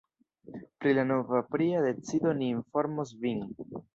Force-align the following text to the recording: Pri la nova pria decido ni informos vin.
Pri 0.85 0.93
la 0.99 1.03
nova 1.09 1.41
pria 1.57 1.83
decido 1.87 2.33
ni 2.39 2.49
informos 2.57 3.15
vin. 3.27 3.47